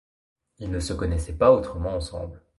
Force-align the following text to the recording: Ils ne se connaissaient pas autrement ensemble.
Ils 0.57 0.71
ne 0.71 0.79
se 0.79 0.93
connaissaient 0.93 1.37
pas 1.37 1.51
autrement 1.53 1.93
ensemble. 1.93 2.41